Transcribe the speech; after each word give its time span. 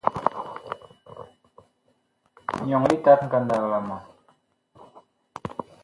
Nyɔŋ 2.65 2.83
litat 2.89 3.19
ngandag 3.27 3.63
la 3.71 3.79
ma. 3.87 3.97